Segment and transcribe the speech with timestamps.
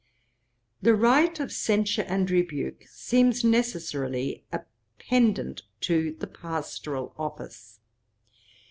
[0.81, 7.79] 'The right of censure and rebuke seems necessarily appendant to the pastoral office.